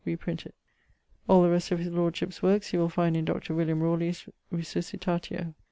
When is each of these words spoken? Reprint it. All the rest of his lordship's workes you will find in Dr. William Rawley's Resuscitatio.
Reprint 0.03 0.47
it. 0.47 0.55
All 1.29 1.43
the 1.43 1.51
rest 1.51 1.69
of 1.69 1.77
his 1.77 1.93
lordship's 1.93 2.41
workes 2.41 2.73
you 2.73 2.79
will 2.79 2.89
find 2.89 3.15
in 3.15 3.23
Dr. 3.23 3.53
William 3.53 3.83
Rawley's 3.83 4.27
Resuscitatio. 4.51 5.53